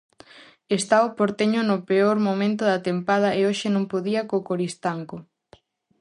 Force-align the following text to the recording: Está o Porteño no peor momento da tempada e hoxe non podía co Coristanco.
Está 0.77 0.97
o 1.07 1.13
Porteño 1.19 1.61
no 1.69 1.77
peor 1.89 2.17
momento 2.27 2.63
da 2.71 2.83
tempada 2.89 3.29
e 3.39 3.41
hoxe 3.47 3.67
non 3.75 3.85
podía 3.93 4.21
co 4.29 4.45
Coristanco. 4.49 5.17